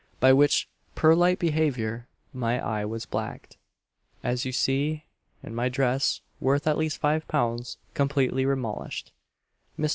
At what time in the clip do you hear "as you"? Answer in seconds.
4.23-4.51